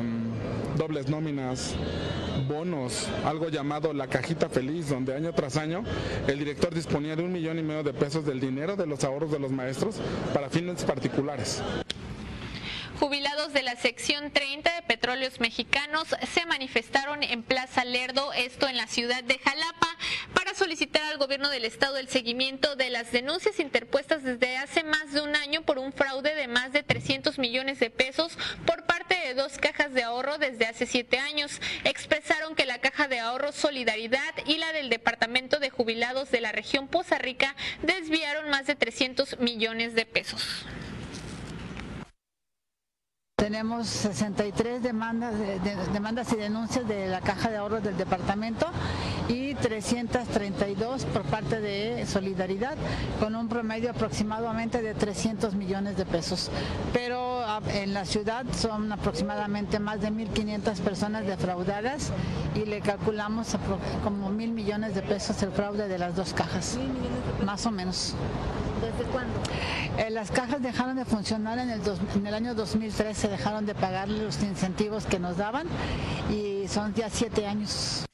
[0.78, 1.76] dobles nóminas,
[2.48, 5.84] bonos, algo llamado la cajita feliz, donde año tras año
[6.28, 9.32] el director disponía de un millón y medio de pesos del dinero de los ahorros
[9.32, 9.98] de los maestros
[10.34, 11.62] para fines particulares.
[13.00, 18.78] Jubilados de la sección 30 de Petróleos Mexicanos se manifestaron en Plaza Lerdo, esto en
[18.78, 19.98] la ciudad de Jalapa,
[20.34, 25.12] para solicitar al gobierno del estado el seguimiento de las denuncias interpuestas desde hace más
[25.12, 29.16] de un año por un fraude de más de 300 millones de pesos por parte
[29.28, 31.60] de dos cajas de ahorro desde hace siete años.
[31.84, 36.54] Expresaron que la caja de ahorro Solidaridad y la del Departamento de Jubilados de la
[36.54, 40.66] región Poza Rica desviaron más de 300 millones de pesos.
[43.46, 45.36] Tenemos 63 demandas,
[45.94, 48.66] demandas y denuncias de la Caja de Ahorros del departamento
[49.28, 52.76] y 332 por parte de Solidaridad,
[53.20, 56.50] con un promedio aproximadamente de 300 millones de pesos.
[56.92, 62.12] Pero ah, en la ciudad son aproximadamente más de 1.500 personas defraudadas
[62.56, 63.56] y le calculamos
[64.04, 66.80] como mil millones de pesos el fraude de las dos cajas,
[67.46, 68.16] más o menos.
[68.98, 69.40] ¿Desde cuándo?
[69.98, 71.82] Eh, las cajas dejaron de funcionar en el,
[72.16, 75.68] en el año 2013, dejaron de pagar los incentivos que nos daban
[76.30, 78.06] y son ya siete años.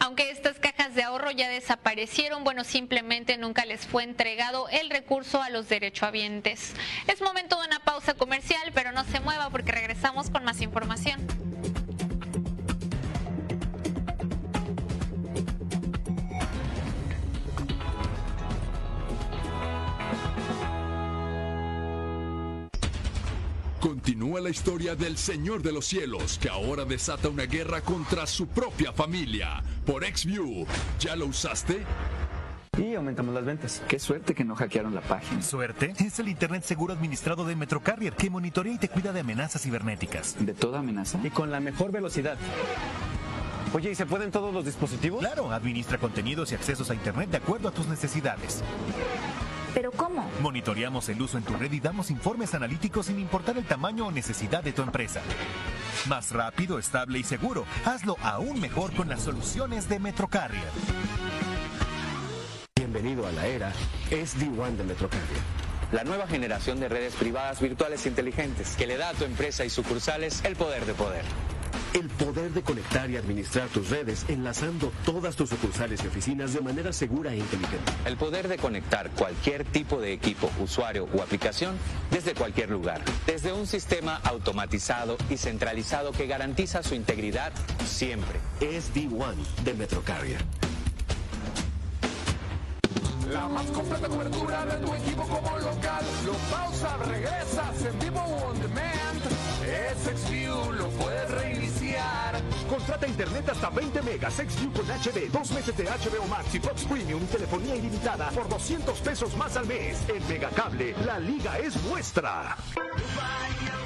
[0.00, 5.40] Aunque estas cajas de ahorro ya desaparecieron, bueno, simplemente nunca les fue entregado el recurso
[5.40, 6.74] a los derechohabientes.
[7.06, 11.20] Es momento de una pausa comercial, pero no se mueva porque regresamos con más información.
[23.82, 28.46] Continúa la historia del Señor de los Cielos, que ahora desata una guerra contra su
[28.46, 29.60] propia familia.
[29.84, 30.64] Por XView,
[31.00, 31.82] ¿ya lo usaste?
[32.78, 33.82] Y aumentamos las ventas.
[33.88, 35.42] Qué suerte que no hackearon la página.
[35.42, 35.94] ¿Suerte?
[35.98, 40.36] Es el Internet seguro administrado de Metrocarrier que monitorea y te cuida de amenazas cibernéticas.
[40.38, 41.18] ¿De toda amenaza?
[41.24, 42.38] Y con la mejor velocidad.
[43.74, 45.18] Oye, ¿y se pueden todos los dispositivos?
[45.18, 48.62] Claro, administra contenidos y accesos a Internet de acuerdo a tus necesidades.
[49.74, 50.24] ¿Pero cómo?
[50.40, 54.12] Monitoreamos el uso en tu red y damos informes analíticos sin importar el tamaño o
[54.12, 55.22] necesidad de tu empresa.
[56.08, 57.64] Más rápido, estable y seguro.
[57.84, 60.68] Hazlo aún mejor con las soluciones de Metrocarrier.
[62.76, 63.72] Bienvenido a la era
[64.10, 65.62] SD1 de Metrocarrier.
[65.92, 69.70] La nueva generación de redes privadas virtuales inteligentes que le da a tu empresa y
[69.70, 71.24] sucursales el poder de poder.
[71.94, 76.62] El poder de conectar y administrar tus redes enlazando todas tus sucursales y oficinas de
[76.62, 77.92] manera segura e inteligente.
[78.06, 81.76] El poder de conectar cualquier tipo de equipo, usuario o aplicación
[82.10, 83.02] desde cualquier lugar.
[83.26, 87.52] Desde un sistema automatizado y centralizado que garantiza su integridad
[87.84, 88.40] siempre.
[88.62, 90.42] Es D1 de Metrocarrier.
[93.30, 96.04] La más completa cobertura de tu equipo como local.
[96.24, 99.22] Lo pausa, regresas en vivo on demand.
[99.62, 101.11] Es XView, lo.
[102.72, 106.84] Contrata internet hasta 20 megas XView con HD, dos meses de HBO Max y Fox
[106.84, 109.98] Premium telefonía ilimitada por 200 pesos más al mes.
[110.08, 112.56] En Megacable, la liga es nuestra.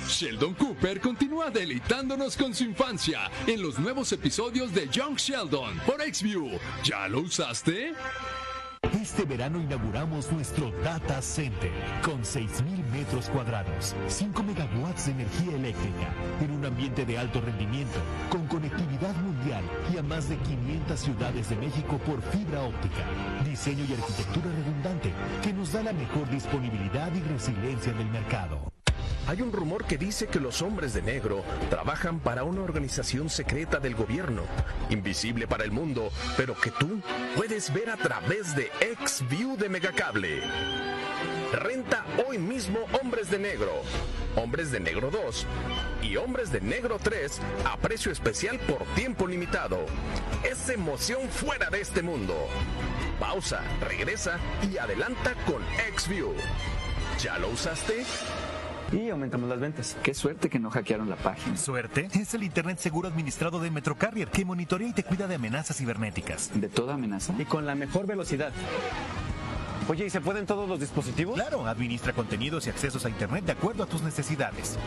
[0.07, 6.01] Sheldon Cooper continúa deleitándonos con su infancia en los nuevos episodios de Young Sheldon por
[6.01, 6.57] XView.
[6.85, 7.93] ¿Ya lo usaste?
[9.01, 11.71] Este verano inauguramos nuestro Data Center
[12.03, 16.09] con 6.000 metros cuadrados, 5 megawatts de energía eléctrica,
[16.41, 17.99] en un ambiente de alto rendimiento,
[18.31, 23.05] con conectividad mundial y a más de 500 ciudades de México por fibra óptica.
[23.45, 28.76] Diseño y arquitectura redundante que nos da la mejor disponibilidad y resiliencia del mercado.
[29.29, 33.81] Hay un rumor que dice que los hombres de negro trabajan para una organización secreta
[33.81, 34.43] del gobierno,
[34.89, 37.01] invisible para el mundo, pero que tú
[37.35, 38.71] puedes ver a través de
[39.05, 40.43] XView de Megacable.
[41.53, 43.73] Renta hoy mismo Hombres de Negro,
[44.37, 45.47] Hombres de Negro 2
[46.03, 49.87] y Hombres de Negro 3 a precio especial por tiempo limitado.
[50.45, 52.37] Es emoción fuera de este mundo.
[53.19, 54.39] Pausa, regresa
[54.71, 55.63] y adelanta con
[55.97, 56.33] XView.
[57.21, 58.05] ¿Ya lo usaste?
[58.93, 59.97] Y aumentamos las ventas.
[60.03, 61.57] Qué suerte que no hackearon la página.
[61.57, 62.09] ¿Suerte?
[62.13, 66.51] Es el Internet seguro administrado de Metrocarrier que monitorea y te cuida de amenazas cibernéticas.
[66.55, 67.35] ¿De toda amenaza?
[67.39, 68.53] Y con la mejor velocidad.
[69.89, 71.37] Oye, ¿y se pueden todos los dispositivos?
[71.37, 74.79] Claro, administra contenidos y accesos a Internet de acuerdo a tus necesidades.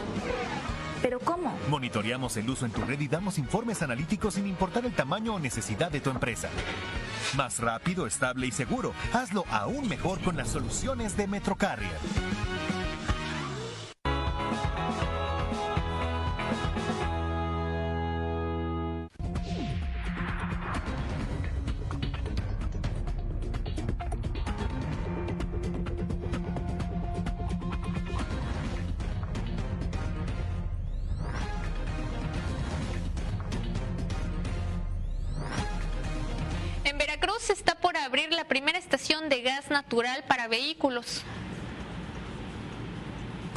[1.01, 1.53] ¿Pero cómo?
[1.69, 5.39] Monitoreamos el uso en tu red y damos informes analíticos sin importar el tamaño o
[5.39, 6.49] necesidad de tu empresa.
[7.37, 8.93] Más rápido, estable y seguro.
[9.13, 11.97] Hazlo aún mejor con las soluciones de Metrocarrier.
[39.69, 41.23] Natural para vehículos.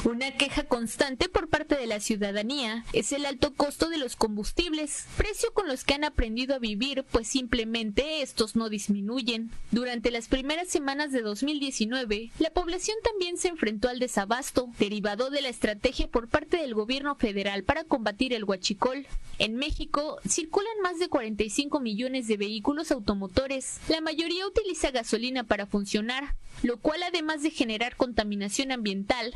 [0.05, 5.05] Una queja constante por parte de la ciudadanía es el alto costo de los combustibles,
[5.15, 9.49] precio con los que han aprendido a vivir, pues simplemente estos no disminuyen.
[9.71, 15.41] Durante las primeras semanas de 2019, la población también se enfrentó al desabasto, derivado de
[15.41, 19.07] la estrategia por parte del gobierno federal para combatir el huachicol.
[19.39, 23.79] En México circulan más de 45 millones de vehículos automotores.
[23.87, 29.33] La mayoría utiliza gasolina para funcionar, lo cual además de generar contaminación ambiental,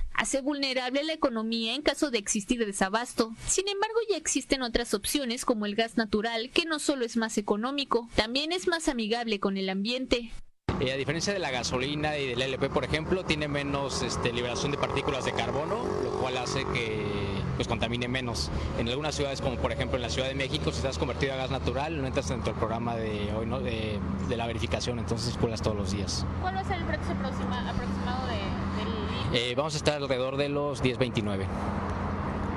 [0.58, 3.32] vulnerable a la economía en caso de existir desabasto.
[3.46, 7.38] Sin embargo, ya existen otras opciones como el gas natural, que no solo es más
[7.38, 10.32] económico, también es más amigable con el ambiente.
[10.80, 14.72] Eh, a diferencia de la gasolina y del LP, por ejemplo, tiene menos este, liberación
[14.72, 17.06] de partículas de carbono, lo cual hace que
[17.56, 18.50] pues, contamine menos.
[18.80, 21.38] En algunas ciudades, como por ejemplo en la Ciudad de México, si estás convertido a
[21.38, 23.60] gas natural, no entras dentro del programa de, hoy, ¿no?
[23.60, 26.26] de, de la verificación, entonces circulas todos los días.
[26.42, 28.38] ¿Cuál va a ser el precio aproxima- aproximado de,
[29.40, 31.46] Eh, vamos a estar alrededor de los 10.29.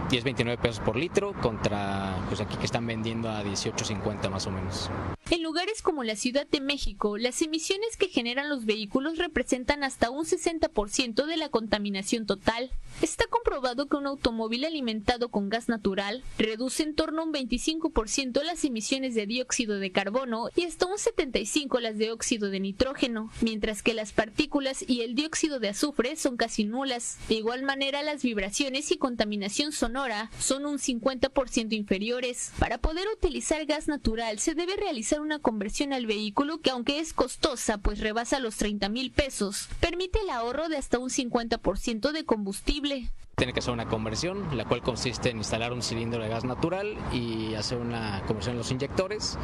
[0.09, 4.91] 10.29 pesos por litro contra pues aquí que están vendiendo a 18.50 más o menos.
[5.33, 10.11] En lugares como la Ciudad de México, las emisiones que generan los vehículos representan hasta
[10.11, 12.73] un 60% de la contaminación total.
[13.01, 18.43] Está comprobado que un automóvil alimentado con gas natural reduce en torno a un 25%
[18.43, 23.31] las emisiones de dióxido de carbono y hasta un 75% las de óxido de nitrógeno,
[23.41, 27.19] mientras que las partículas y el dióxido de azufre son casi nulas.
[27.29, 32.51] De igual manera, las vibraciones y contaminación sonora son un 50% inferiores.
[32.59, 37.13] Para poder utilizar gas natural se debe realizar una conversión al vehículo que aunque es
[37.13, 42.25] costosa pues rebasa los 30 mil pesos, permite el ahorro de hasta un 50% de
[42.25, 43.11] combustible.
[43.37, 46.99] Tiene que hacer una conversión, la cual consiste en instalar un cilindro de gas natural
[47.13, 49.39] y hacer una conversión en los inyectores.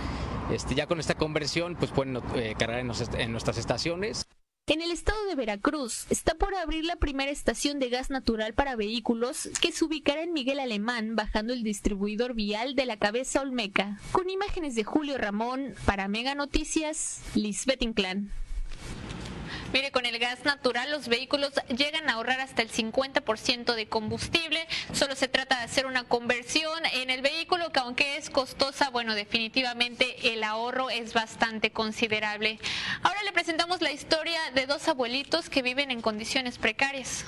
[0.51, 4.27] Este, ya con esta conversión pues pueden eh, cargar en, nuestras estaciones.
[4.69, 8.75] En el estado de Veracruz está por abrir la primera estación de gas natural para
[8.75, 14.01] vehículos que se ubicará en Miguel Alemán bajando el distribuidor vial de la cabeza Olmeca.
[14.11, 18.33] Con imágenes de Julio Ramón para Mega Noticias, Lisbeth Inclán.
[19.73, 24.67] Mire, con el gas natural los vehículos llegan a ahorrar hasta el 50% de combustible.
[24.93, 29.15] Solo se trata de hacer una conversión en el vehículo que aunque es costosa, bueno,
[29.15, 32.59] definitivamente el ahorro es bastante considerable.
[33.03, 37.25] Ahora le presentamos la historia de dos abuelitos que viven en condiciones precarias.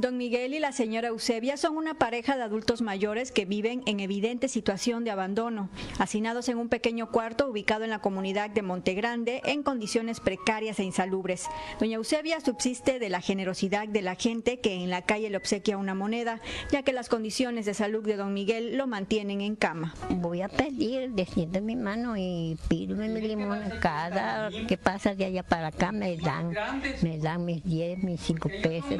[0.00, 4.00] Don Miguel y la señora Eusebia son una pareja de adultos mayores que viven en
[4.00, 9.42] evidente situación de abandono, hacinados en un pequeño cuarto ubicado en la comunidad de Montegrande
[9.44, 11.48] en condiciones precarias e insalubres.
[11.78, 15.76] Doña Eusebia subsiste de la generosidad de la gente que en la calle le obsequia
[15.76, 16.40] una moneda,
[16.72, 19.94] ya que las condiciones de salud de don Miguel lo mantienen en cama.
[20.08, 23.64] Voy a pedir, desciendo mi mano y pido mi limón.
[23.82, 26.54] Cada que pasa de allá para acá me dan,
[27.02, 28.98] me dan mis 10, mis 5 pesos,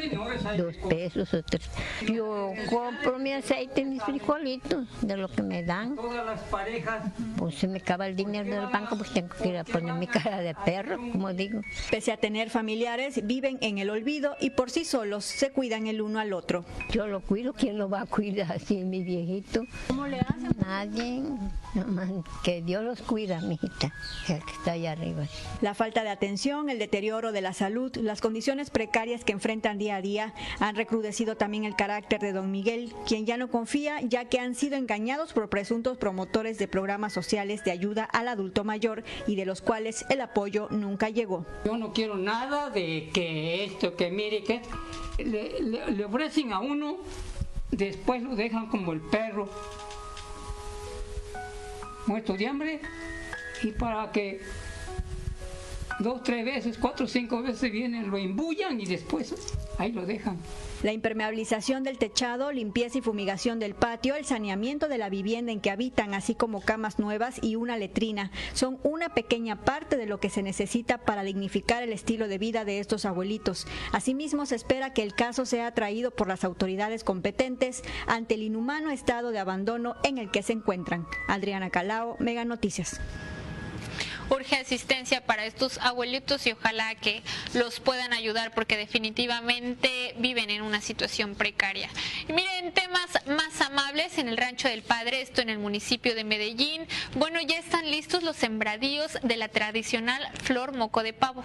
[0.59, 1.70] dos pesos o tres.
[2.12, 5.97] Yo compro mi aceite y mis frijolitos de lo que me dan.
[7.36, 10.09] Pues se me acaba el dinero del banco, pues tengo que ir a poner mi
[10.09, 11.61] cara de perro, como digo.
[11.91, 16.03] Pese a tener familiares, viven en el olvido y por sí solos se cuidan el
[16.03, 16.64] uno al otro.
[16.91, 19.62] Yo lo cuido, ¿quién lo va a cuidar así, mi viejito?
[19.86, 20.51] ¿Cómo le hacen?
[20.59, 21.22] Nadie,
[21.74, 22.11] nomás
[22.43, 23.93] que Dios los cuida, mijita,
[24.28, 25.24] el que está allá arriba.
[25.61, 29.97] La falta de atención, el deterioro de la salud, las condiciones precarias que enfrentan día
[29.97, 34.24] a día han recrudecido también el carácter de don Miguel, quien ya no confía ya
[34.24, 39.05] que han sido engañados por presuntos promotores de programas sociales de ayuda al adulto mayor
[39.26, 41.45] y de los cuales el apoyo nunca llegó.
[41.66, 44.62] Yo no quiero nada de que esto, que mire, que
[45.22, 46.97] le, ofrecen a uno,
[47.70, 49.51] después lo dejan como el perro,
[52.07, 52.81] muerto de hambre,
[53.62, 54.41] y para que
[55.99, 59.35] dos, tres veces, cuatro, cinco veces vienen, lo embullan y después
[59.81, 60.37] ahí lo dejan.
[60.83, 65.61] La impermeabilización del techado, limpieza y fumigación del patio, el saneamiento de la vivienda en
[65.61, 70.20] que habitan, así como camas nuevas y una letrina, son una pequeña parte de lo
[70.20, 73.66] que se necesita para dignificar el estilo de vida de estos abuelitos.
[73.93, 78.91] Asimismo, se espera que el caso sea traído por las autoridades competentes ante el inhumano
[78.91, 81.07] estado de abandono en el que se encuentran.
[81.28, 83.01] Adriana Calao, Mega Noticias.
[84.31, 87.22] Urge asistencia para estos abuelitos y ojalá que
[87.55, 91.91] los puedan ayudar porque definitivamente viven en una situación precaria.
[92.28, 96.24] Y miren, temas más amables en el Rancho del Padre, esto en el municipio de
[96.24, 96.87] Medellín.
[97.14, 101.45] Bueno, ya están listos los sembradíos de la tradicional flor moco de pavo.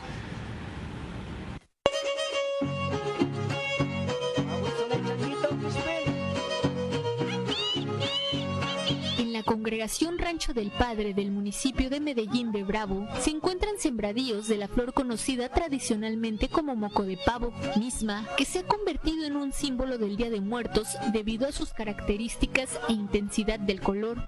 [9.35, 14.55] La congregación Rancho del Padre del municipio de Medellín de Bravo se encuentran sembradíos de
[14.55, 19.51] la flor conocida tradicionalmente como moco de pavo, misma que se ha convertido en un
[19.51, 24.23] símbolo del Día de Muertos debido a sus características e intensidad del color.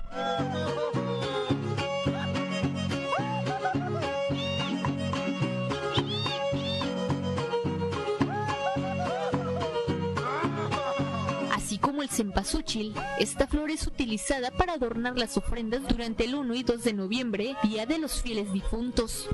[12.08, 16.84] El cempasúchil, esta flor es utilizada para adornar las ofrendas durante el 1 y 2
[16.84, 19.28] de noviembre, Día de los Fieles Difuntos.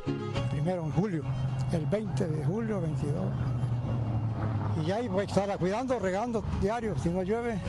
[0.49, 1.23] primero en julio,
[1.71, 3.25] el 20 de julio, 22.
[4.85, 7.59] Y ahí voy a estarla cuidando, regando diario, si no llueve.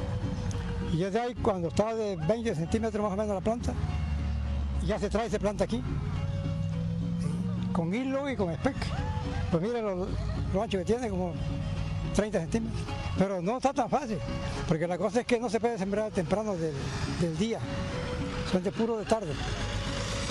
[0.93, 3.75] Y ya de ahí, cuando está de 20 centímetros más o menos la planta,
[4.87, 5.83] ya se trae esa planta aquí,
[7.73, 8.77] con hilo y con espec.
[9.51, 10.07] Pues mire lo,
[10.55, 11.35] lo ancho que tiene, como
[12.15, 12.83] 30 centímetros.
[13.19, 14.19] Pero no está tan fácil,
[14.67, 16.75] porque la cosa es que no se puede sembrar temprano del,
[17.21, 17.59] del día,
[18.51, 19.33] son de puro de tarde,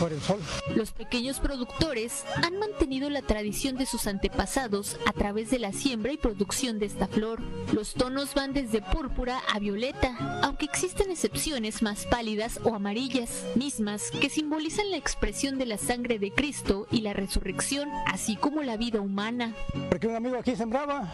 [0.04, 0.42] por el sol.
[0.76, 6.12] Los pequeños productores han mantenido la tradición de sus antepasados a través de la siembra
[6.12, 7.42] y producción de esta flor.
[7.72, 14.12] Los tonos van desde púrpura a violeta, aunque existen excepciones más pálidas o amarillas, mismas
[14.12, 18.76] que simbolizan la expresión de la sangre de Cristo y la resurrección, así como la
[18.76, 19.56] vida humana.
[19.88, 21.14] Porque un amigo aquí sembraba,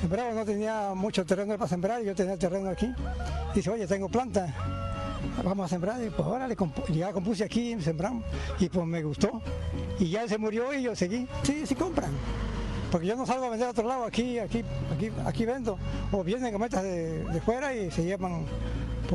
[0.00, 2.88] sembraba, no tenía mucho terreno para sembrar, yo tenía terreno aquí.
[3.54, 4.87] Dice, oye, tengo planta,
[5.42, 6.02] vamos a sembrar.
[6.04, 6.56] Y pues órale,
[6.88, 8.24] ya compuse aquí, sembramos.
[8.58, 9.40] Y pues me gustó.
[9.98, 11.26] Y ya él se murió y yo seguí.
[11.42, 12.12] Sí, sí compran.
[12.90, 14.64] Porque yo no salgo a vender a otro lado, aquí, aquí,
[14.94, 15.78] aquí, aquí vendo.
[16.10, 18.46] O vienen cometas de, de fuera y se llevan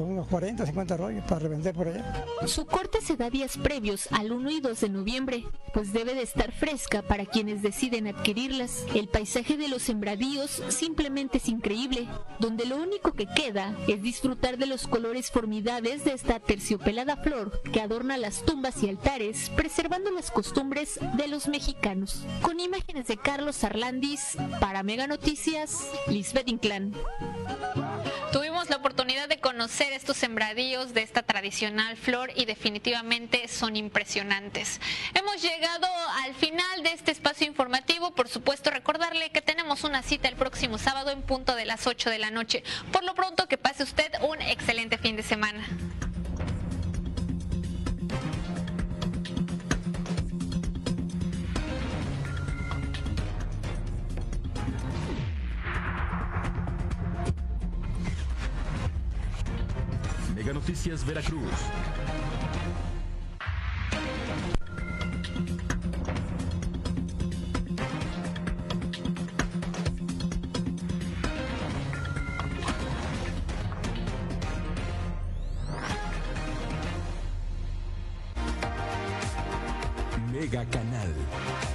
[0.02, 2.26] unos 40, 50 rollos para revender por allá.
[2.46, 6.24] Su corte se da días previos al 1 y 2 de noviembre, pues debe de
[6.24, 8.86] estar fresca para quienes deciden adquirirlas.
[8.94, 12.08] El paisaje de los sembradíos simplemente es increíble,
[12.40, 17.62] donde lo único que queda es disfrutar de los colores formidables de esta terciopelada flor
[17.72, 22.26] que adorna las tumbas y altares, preservando las costumbres de los mexicanos.
[22.42, 26.94] Con imágenes de Carlos Arlandis, para Mega Noticias, Lisbeth Inclán.
[29.64, 34.82] Conocer estos sembradíos de esta tradicional flor y definitivamente son impresionantes.
[35.14, 35.88] Hemos llegado
[36.26, 38.14] al final de este espacio informativo.
[38.14, 42.10] Por supuesto, recordarle que tenemos una cita el próximo sábado en punto de las 8
[42.10, 42.62] de la noche.
[42.92, 45.66] Por lo pronto, que pase usted un excelente fin de semana.
[60.54, 61.42] Noticias Veracruz.
[80.32, 81.73] Mega Canal.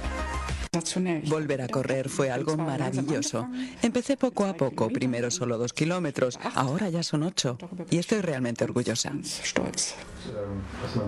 [1.27, 3.47] Volver a correr fue algo maravilloso.
[3.81, 7.57] Empecé poco a poco, primero solo dos kilómetros, ahora ya son ocho.
[7.89, 9.11] Y estoy realmente orgullosa.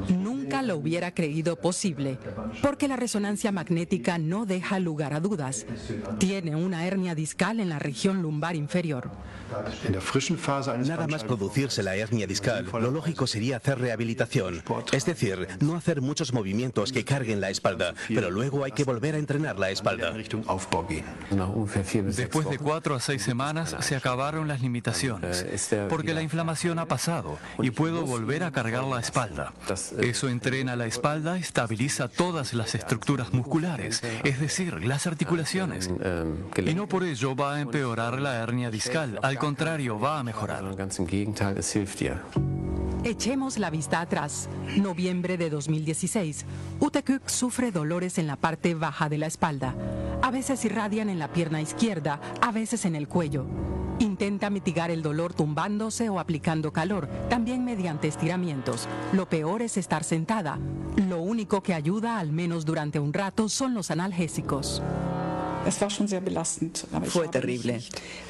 [0.09, 2.17] Nunca lo hubiera creído posible,
[2.61, 5.65] porque la resonancia magnética no deja lugar a dudas.
[6.17, 9.11] Tiene una hernia discal en la región lumbar inferior.
[10.87, 14.63] Nada más producirse la hernia discal, lo lógico sería hacer rehabilitación.
[14.91, 19.15] Es decir, no hacer muchos movimientos que carguen la espalda, pero luego hay que volver
[19.15, 20.11] a entrenar la espalda.
[20.11, 25.45] Después de cuatro a seis semanas se acabaron las limitaciones,
[25.89, 29.53] porque la inflamación ha pasado y puedo volver a cargar la espalda.
[29.99, 35.89] Eso entrena la espalda, estabiliza todas las estructuras musculares, es decir, las articulaciones.
[36.57, 40.63] Y no por ello va a empeorar la hernia discal, al contrario, va a mejorar.
[43.03, 44.47] Echemos la vista atrás.
[44.77, 46.45] Noviembre de 2016.
[46.79, 49.73] Utekuk sufre dolores en la parte baja de la espalda.
[50.21, 53.47] A veces irradian en la pierna izquierda, a veces en el cuello.
[53.97, 58.87] Intenta mitigar el dolor tumbándose o aplicando calor, también mediante estiramientos.
[59.13, 60.59] Lo peor es estar sentada.
[60.95, 64.83] Lo único que ayuda, al menos durante un rato, son los analgésicos.
[67.05, 67.81] Fue terrible,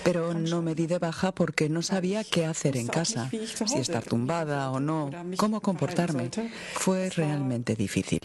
[0.04, 4.04] pero no me di de baja porque no sabía qué hacer en casa, si estar
[4.04, 6.30] tumbada o no, cómo comportarme.
[6.74, 8.20] Fue realmente difícil.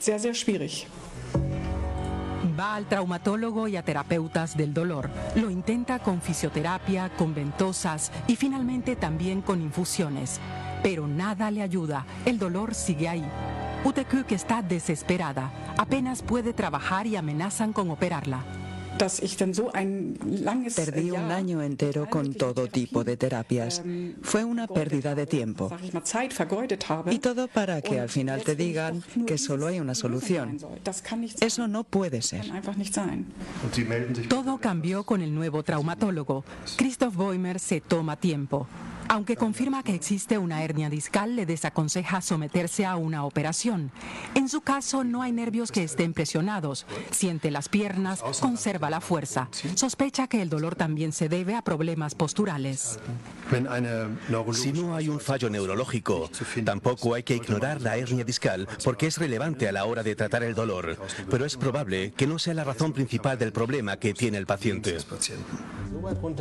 [2.58, 5.10] Va al traumatólogo y a terapeutas del dolor.
[5.34, 10.40] Lo intenta con fisioterapia, con ventosas y finalmente también con infusiones.
[10.82, 12.06] Pero nada le ayuda.
[12.24, 13.24] El dolor sigue ahí.
[13.84, 15.52] Utekuk está desesperada.
[15.76, 18.65] Apenas puede trabajar y amenazan con operarla.
[20.74, 23.82] Perdí un año entero con todo tipo de terapias.
[24.22, 25.70] Fue una pérdida de tiempo.
[27.10, 30.58] Y todo para que al final te digan que solo hay una solución.
[31.40, 32.50] Eso no puede ser.
[34.28, 36.44] Todo cambió con el nuevo traumatólogo.
[36.76, 38.66] Christoph Boimer se toma tiempo.
[39.08, 43.92] Aunque confirma que existe una hernia discal, le desaconseja someterse a una operación.
[44.34, 46.86] En su caso, no hay nervios que estén presionados.
[47.12, 49.48] Siente las piernas, conserva la fuerza.
[49.74, 52.98] Sospecha que el dolor también se debe a problemas posturales.
[54.52, 56.30] Si no hay un fallo neurológico,
[56.64, 60.42] tampoco hay que ignorar la hernia discal porque es relevante a la hora de tratar
[60.42, 60.98] el dolor,
[61.30, 64.96] pero es probable que no sea la razón principal del problema que tiene el paciente.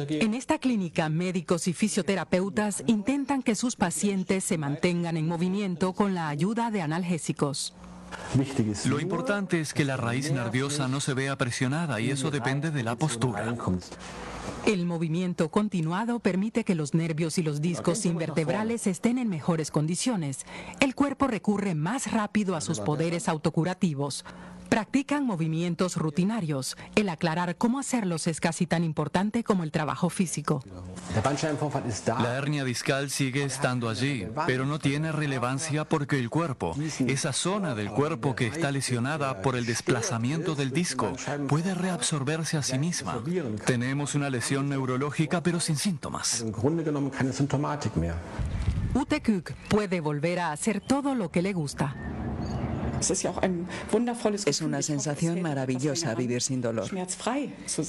[0.10, 6.14] En esta clínica, médicos y fisioterapeutas intentan que sus pacientes se mantengan en movimiento con
[6.14, 7.74] la ayuda de analgésicos.
[8.86, 12.84] Lo importante es que la raíz nerviosa no se vea presionada y eso depende de
[12.84, 13.56] la postura.
[14.66, 20.46] El movimiento continuado permite que los nervios y los discos invertebrales estén en mejores condiciones.
[20.80, 24.26] El cuerpo recurre más rápido a sus poderes autocurativos.
[24.70, 26.76] Practican movimientos rutinarios.
[26.96, 30.64] El aclarar cómo hacerlos es casi tan importante como el trabajo físico.
[32.20, 36.76] La hernia discal sigue estando allí, pero no tiene relevancia porque el cuerpo,
[37.08, 41.14] esa zona del cuerpo que está lesionada por el desplazamiento del disco,
[41.48, 43.22] puede reabsorberse a sí misma.
[43.66, 46.46] Tenemos una lesión neurológica pero sin síntomas.
[48.94, 51.96] Utekuk puede volver a hacer todo lo que le gusta.
[54.46, 56.90] Es una sensación maravillosa vivir sin dolor.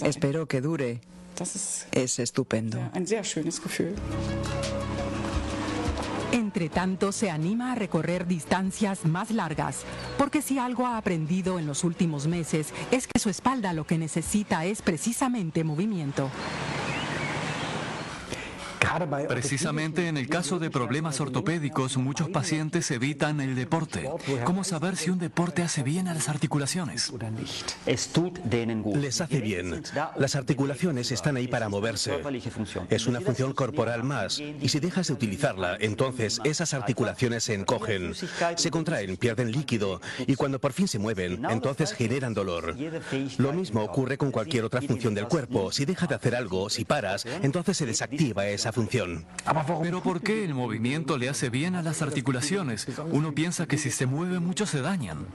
[0.03, 1.01] Espero que dure.
[1.93, 2.79] Es estupendo.
[6.33, 9.85] Entre tanto, se anima a recorrer distancias más largas,
[10.19, 13.99] porque si algo ha aprendido en los últimos meses es que su espalda lo que
[13.99, 16.31] necesita es precisamente movimiento.
[19.29, 24.09] Precisamente en el caso de problemas ortopédicos, muchos pacientes evitan el deporte.
[24.45, 27.13] ¿Cómo saber si un deporte hace bien a las articulaciones?
[28.95, 29.83] Les hace bien.
[30.17, 32.21] Las articulaciones están ahí para moverse.
[32.91, 34.39] Es una función corporal más.
[34.39, 38.13] Y si dejas de utilizarla, entonces esas articulaciones se encogen,
[38.57, 40.01] se contraen, pierden líquido.
[40.27, 42.77] Y cuando por fin se mueven, entonces generan dolor.
[43.39, 45.73] Lo mismo ocurre con cualquier otra función del cuerpo.
[45.73, 49.25] Si deja de hacer algo, si paras, entonces se desactiva esa función.
[49.83, 52.87] Pero ¿por qué el movimiento le hace bien a las articulaciones?
[53.11, 55.27] Uno piensa que si se mueve mucho se dañan.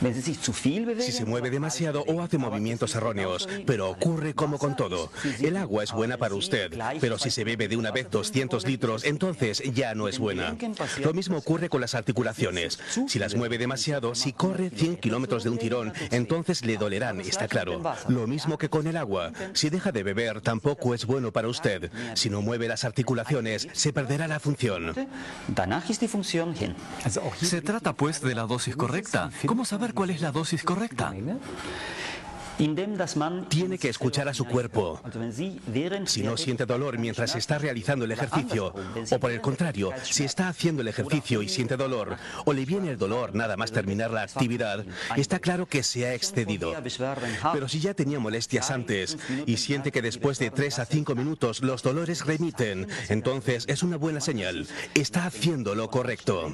[0.00, 5.10] Si se mueve demasiado o hace movimientos erróneos, pero ocurre como con todo.
[5.40, 9.04] El agua es buena para usted, pero si se bebe de una vez 200 litros,
[9.04, 10.56] entonces ya no es buena.
[11.02, 12.78] Lo mismo ocurre con las articulaciones.
[13.08, 17.48] Si las mueve demasiado, si corre 100 kilómetros de un tirón, entonces le dolerán, está
[17.48, 17.82] claro.
[18.06, 19.32] Lo mismo que con el agua.
[19.52, 21.90] Si deja de beber, tampoco es bueno para usted.
[22.14, 24.92] Si no mueve las articulaciones, se perderá la función.
[27.40, 29.30] Se trata pues de la dosis correcta.
[29.46, 31.14] ¿Cómo saber cuál es la dosis correcta?
[33.48, 35.00] Tiene que escuchar a su cuerpo.
[36.06, 38.72] Si no siente dolor mientras está realizando el ejercicio,
[39.10, 42.90] o por el contrario, si está haciendo el ejercicio y siente dolor, o le viene
[42.90, 44.84] el dolor nada más terminar la actividad,
[45.16, 46.74] está claro que se ha excedido.
[47.52, 51.60] Pero si ya tenía molestias antes y siente que después de 3 a 5 minutos
[51.60, 54.68] los dolores remiten, entonces es una buena señal.
[54.94, 56.52] Está haciendo lo correcto.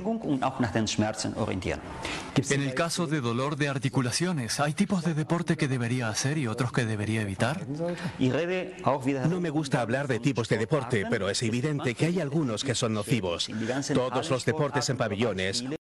[2.51, 6.47] En el caso de dolor de articulaciones, ¿hay tipos de deporte que deberían hacer y
[6.47, 7.67] otros que debería evitar?
[9.29, 12.75] No me gusta hablar de tipos de deporte, pero es evidente que hay algunos que
[12.75, 13.49] son nocivos.
[13.93, 15.65] Todos los deportes en pabellones